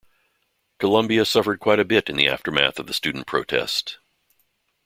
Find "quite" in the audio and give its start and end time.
1.59-1.79